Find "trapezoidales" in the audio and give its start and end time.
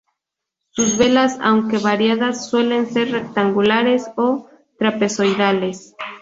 4.79-5.95